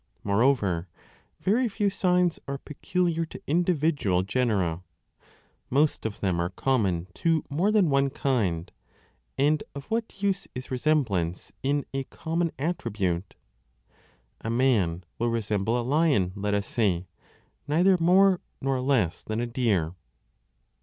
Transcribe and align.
1 0.23 0.33
More 0.35 0.41
over, 0.41 0.87
very 1.41 1.69
few 1.69 1.91
signs 1.91 2.39
are 2.47 2.57
peculiar 2.57 3.23
to 3.27 3.39
individual 3.45 4.23
genera; 4.23 4.81
most 5.69 6.07
of 6.07 6.21
them 6.21 6.39
are 6.41 6.49
common 6.49 7.05
to 7.13 7.43
more 7.51 7.71
than 7.71 7.87
one 7.91 8.09
kind, 8.09 8.71
and 9.37 9.63
of 9.75 9.91
what 9.91 10.23
use 10.23 10.47
is 10.55 10.71
resemblance 10.71 11.51
in 11.61 11.85
a 11.93 12.03
common 12.05 12.51
attribute? 12.57 13.35
A 14.43 14.49
man 14.49 15.03
will 15.19 15.29
resemble 15.29 15.79
a 15.79 15.83
lion, 15.85 16.31
let 16.35 16.55
us 16.55 16.65
say, 16.65 17.05
neither 17.67 17.95
more 17.99 18.41
nor 18.59 18.81
less 18.81 19.23
than 19.23 19.39
a 19.39 19.45
deer. 19.45 19.93